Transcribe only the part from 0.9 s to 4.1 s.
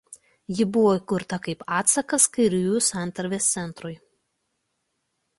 įkurta kaip atsakas kairiųjų Santarvės centrui.